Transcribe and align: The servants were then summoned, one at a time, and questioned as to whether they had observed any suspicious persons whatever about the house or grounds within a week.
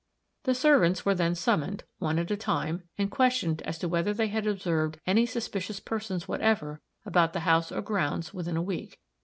The 0.45 0.55
servants 0.55 1.05
were 1.05 1.13
then 1.13 1.35
summoned, 1.35 1.83
one 1.99 2.17
at 2.17 2.31
a 2.31 2.35
time, 2.35 2.85
and 2.97 3.11
questioned 3.11 3.61
as 3.61 3.77
to 3.77 3.87
whether 3.87 4.15
they 4.15 4.29
had 4.29 4.47
observed 4.47 4.99
any 5.05 5.27
suspicious 5.27 5.79
persons 5.79 6.27
whatever 6.27 6.81
about 7.05 7.33
the 7.33 7.41
house 7.41 7.71
or 7.71 7.83
grounds 7.83 8.33
within 8.33 8.57
a 8.57 8.63
week. 8.63 8.99